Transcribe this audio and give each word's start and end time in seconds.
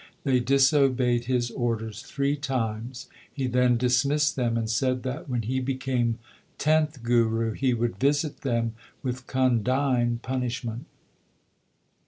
They 0.23 0.39
disobeyed 0.39 1.25
his 1.25 1.51
orders 1.51 2.01
three 2.01 2.35
times. 2.35 3.07
He 3.31 3.45
then 3.45 3.77
dismissed 3.77 4.35
them, 4.35 4.57
and 4.57 4.67
said 4.67 5.03
that, 5.03 5.29
when 5.29 5.43
he 5.43 5.59
became 5.59 6.17
tenth 6.57 7.03
Guru, 7.03 7.51
he 7.51 7.75
would 7.75 7.99
visit 7.99 8.41
them 8.41 8.73
with 9.03 9.27
condign 9.27 10.17
punishment. 10.23 10.87